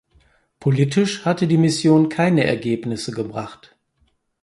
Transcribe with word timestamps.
Politisch 0.59 1.25
hatte 1.25 1.45
die 1.45 1.59
Mission 1.59 2.09
keine 2.09 2.43
Ergebnisse 2.43 3.11
gebracht. 3.11 3.75